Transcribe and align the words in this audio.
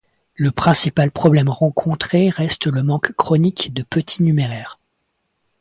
Le 0.33 0.49
principal 0.49 1.11
problème 1.11 1.47
rencontré 1.47 2.29
reste 2.29 2.65
le 2.65 2.81
manque 2.81 3.11
chronique 3.15 3.71
de 3.71 3.83
petit 3.83 4.23
numéraire. 4.23 4.79